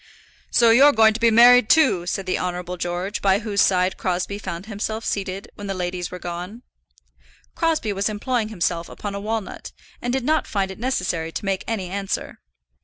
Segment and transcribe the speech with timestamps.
[0.49, 4.39] "So you're going to be married, too," said the Honourable George, by whose side Crosbie
[4.39, 6.63] found himself seated when the ladies were gone.
[7.53, 11.63] Crosbie was employing himself upon a walnut, and did not find it necessary to make
[11.67, 12.39] any answer.